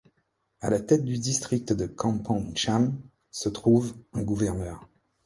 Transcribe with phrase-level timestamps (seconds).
[0.61, 4.89] À la tête du district de Kampong Cham se trouve un gouverneur.